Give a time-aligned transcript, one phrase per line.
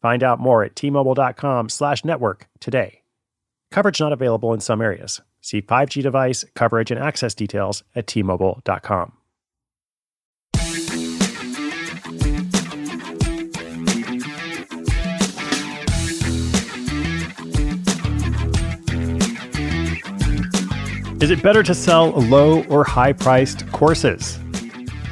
[0.00, 3.02] Find out more at tmobile.com slash network today.
[3.70, 5.20] Coverage not available in some areas.
[5.40, 9.12] See 5G device coverage and access details at tmobile.com.
[21.20, 24.38] Is it better to sell low or high priced courses?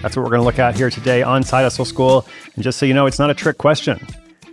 [0.00, 2.26] That's what we're going to look at here today on Side Hustle School.
[2.54, 4.00] And just so you know, it's not a trick question.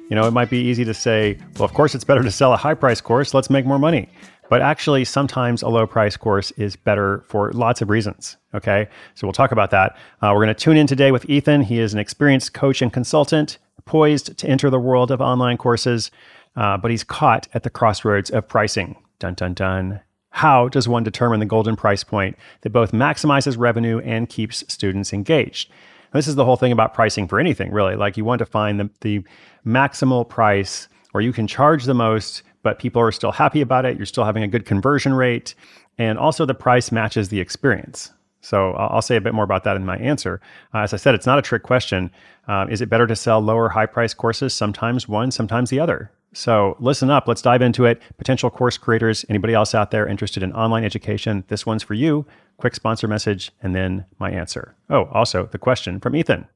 [0.09, 2.53] You know, it might be easy to say, well, of course, it's better to sell
[2.53, 3.33] a high price course.
[3.33, 4.07] Let's make more money.
[4.49, 8.37] But actually, sometimes a low price course is better for lots of reasons.
[8.53, 8.87] Okay.
[9.15, 9.97] So we'll talk about that.
[10.21, 11.61] Uh, we're going to tune in today with Ethan.
[11.61, 16.11] He is an experienced coach and consultant, poised to enter the world of online courses,
[16.55, 18.95] uh, but he's caught at the crossroads of pricing.
[19.17, 20.01] Dun, dun, dun.
[20.29, 25.13] How does one determine the golden price point that both maximizes revenue and keeps students
[25.13, 25.71] engaged?
[26.15, 27.95] This is the whole thing about pricing for anything, really.
[27.95, 29.23] Like you want to find the, the
[29.65, 33.97] maximal price where you can charge the most, but people are still happy about it.
[33.97, 35.55] You're still having a good conversion rate.
[35.97, 38.11] And also, the price matches the experience.
[38.41, 40.39] So I'll say a bit more about that in my answer.
[40.73, 42.11] Uh, as I said, it's not a trick question.
[42.47, 44.53] Uh, is it better to sell lower high price courses?
[44.53, 46.11] Sometimes one, sometimes the other.
[46.35, 48.01] So listen up, let's dive into it.
[48.17, 52.25] Potential course creators, anybody else out there interested in online education, this one's for you.
[52.57, 54.75] Quick sponsor message, and then my answer.
[54.89, 56.47] Oh, also the question from Ethan.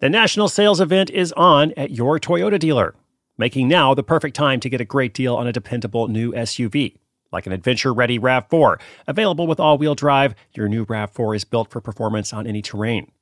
[0.00, 2.94] The national sales event is on at your Toyota dealer,
[3.36, 6.96] making now the perfect time to get a great deal on a dependable new SUV.
[7.30, 11.70] Like an adventure ready RAV4, available with all wheel drive, your new RAV4 is built
[11.70, 13.12] for performance on any terrain.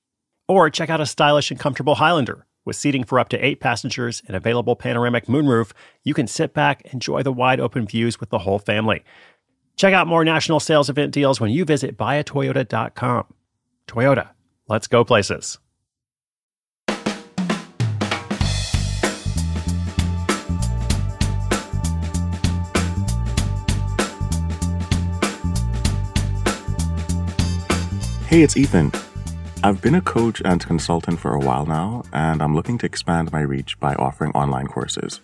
[0.47, 4.23] Or check out a stylish and comfortable Highlander with seating for up to eight passengers
[4.29, 5.73] and available panoramic moonroof,
[6.05, 9.03] you can sit back, enjoy the wide open views with the whole family.
[9.75, 13.25] Check out more national sales event deals when you visit buyatoyota.com.
[13.89, 14.29] Toyota,
[14.69, 15.59] let's go places.
[28.27, 28.93] Hey, it's Ethan.
[29.60, 33.32] I've been a coach and consultant for a while now, and I'm looking to expand
[33.32, 35.20] my reach by offering online courses.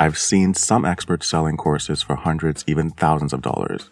[0.00, 3.90] I've seen some experts selling courses for hundreds, even thousands of dollars,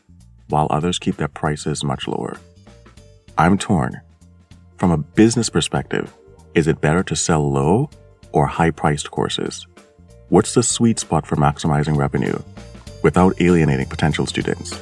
[0.49, 2.37] while others keep their prices much lower.
[3.39, 4.01] I'm torn.
[4.77, 6.13] From a business perspective,
[6.55, 7.91] is it better to sell low
[8.33, 9.69] or high priced courses?
[10.31, 12.43] What's the sweet spot for maximizing revenue
[13.05, 14.77] without alienating potential students?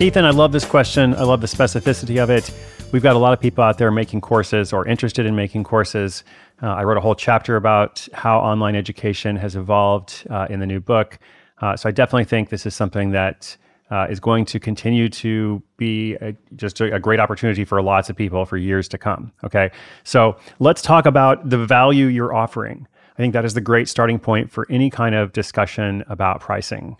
[0.00, 1.14] Ethan, I love this question.
[1.14, 2.50] I love the specificity of it.
[2.90, 6.24] We've got a lot of people out there making courses or interested in making courses.
[6.62, 10.64] Uh, I wrote a whole chapter about how online education has evolved uh, in the
[10.64, 11.18] new book.
[11.60, 13.54] Uh, so I definitely think this is something that
[13.90, 18.08] uh, is going to continue to be a, just a, a, great opportunity for lots
[18.08, 19.32] of people for years to come.
[19.44, 19.70] Okay.
[20.04, 22.88] So let's talk about the value you're offering.
[23.12, 26.96] I think that is the great starting point for any kind of discussion about pricing.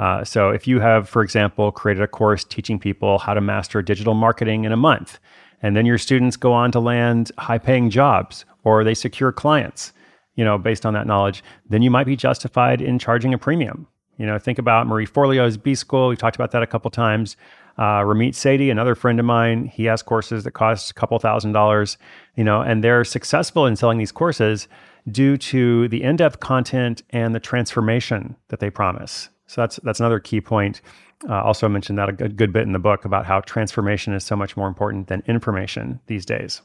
[0.00, 3.82] Uh, so, if you have, for example, created a course teaching people how to master
[3.82, 5.18] digital marketing in a month,
[5.62, 9.92] and then your students go on to land high paying jobs or they secure clients,
[10.36, 13.86] you know, based on that knowledge, then you might be justified in charging a premium.
[14.16, 16.08] You know, think about Marie Forleo's B School.
[16.08, 17.36] We've talked about that a couple times.
[17.76, 21.52] Uh, Ramit Sethi, another friend of mine, he has courses that cost a couple thousand
[21.52, 21.98] dollars,
[22.36, 24.66] you know, and they're successful in selling these courses
[25.10, 29.28] due to the in depth content and the transformation that they promise.
[29.50, 30.80] So that's that's another key point.
[31.28, 34.22] Uh, also mentioned that a good, good bit in the book about how transformation is
[34.22, 36.62] so much more important than information these days.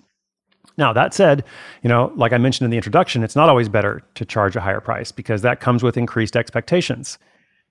[0.77, 1.43] Now, that said,
[1.81, 4.61] you know, like I mentioned in the introduction, it's not always better to charge a
[4.61, 7.17] higher price because that comes with increased expectations.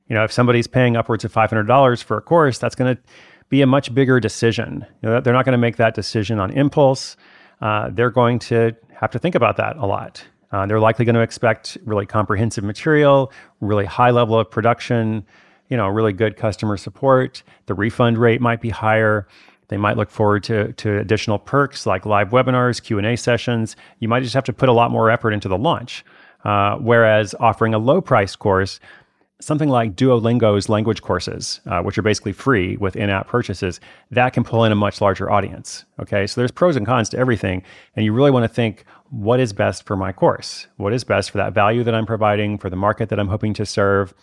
[0.08, 3.02] You know, if somebody's paying upwards of $500 for a course, that's going to
[3.48, 4.84] be a much bigger decision.
[5.00, 7.16] You know, they're not going to make that decision on impulse.
[7.60, 10.24] Uh, they're going to have to think about that a lot.
[10.52, 15.24] Uh, they're likely going to expect really comprehensive material, really high level of production,
[15.68, 17.42] you know, really good customer support.
[17.66, 19.26] The refund rate might be higher.
[19.68, 23.76] They might look forward to, to additional perks like live webinars, Q&A sessions.
[23.98, 26.04] You might just have to put a lot more effort into the launch.
[26.44, 28.78] Uh, whereas offering a low price course,
[29.44, 33.80] something like Duolingo's language courses, uh, which are basically free with in app purchases,
[34.10, 35.84] that can pull in a much larger audience.
[36.00, 37.62] Okay, so there's pros and cons to everything.
[37.94, 40.66] And you really want to think what is best for my course?
[40.76, 43.54] What is best for that value that I'm providing, for the market that I'm hoping
[43.54, 44.14] to serve?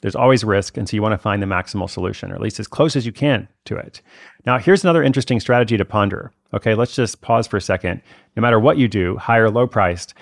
[0.00, 0.76] There's always risk.
[0.76, 3.06] And so you want to find the maximal solution, or at least as close as
[3.06, 4.02] you can to it.
[4.44, 6.30] Now, here's another interesting strategy to ponder.
[6.52, 8.02] Okay, let's just pause for a second.
[8.36, 10.12] No matter what you do, high or low priced,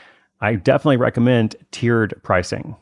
[0.41, 2.77] I definitely recommend tiered pricing.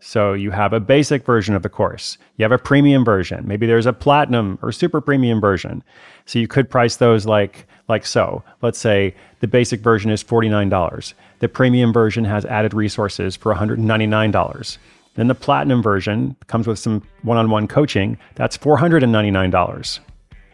[0.00, 2.16] So you have a basic version of the course.
[2.36, 3.46] You have a premium version.
[3.46, 5.84] Maybe there's a platinum or super premium version.
[6.24, 8.42] So you could price those like like so.
[8.62, 11.14] Let's say the basic version is $49.
[11.40, 14.78] The premium version has added resources for $199.
[15.16, 18.16] Then the platinum version comes with some one-on-one coaching.
[18.36, 19.98] That's $499.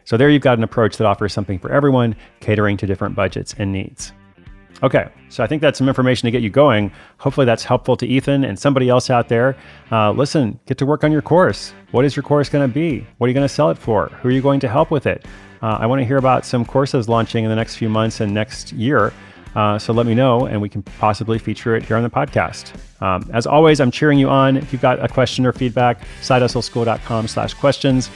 [0.05, 3.55] So there you've got an approach that offers something for everyone, catering to different budgets
[3.59, 4.13] and needs.
[4.83, 6.93] Okay, so I think that's some information to get you going.
[7.19, 9.57] Hopefully, that's helpful to Ethan and somebody else out there.
[9.91, 11.73] Uh, listen, get to work on your course.
[11.93, 13.07] What is your course going to be?
[13.19, 14.09] What are you going to sell it for?
[14.21, 15.25] Who are you going to help with it?
[15.63, 18.35] Uh, I want to hear about some courses launching in the next few months and
[18.35, 19.13] next year.
[19.55, 22.79] Uh, so let me know, and we can possibly feature it here on the podcast.
[23.01, 24.59] Um, as always, I'm cheering you on.
[24.59, 28.11] If you've got a question or feedback, sidehustleschool.com slash questions.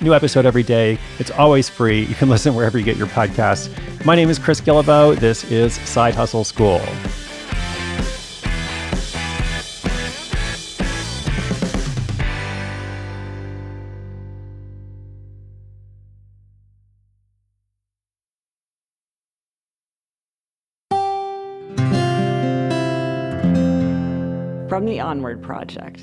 [0.00, 0.98] New episode every day.
[1.18, 2.02] It's always free.
[2.04, 3.70] You can listen wherever you get your podcasts.
[4.04, 5.18] My name is Chris Guillebeau.
[5.18, 6.80] This is Side Hustle School.
[24.68, 26.02] From the Onward Project.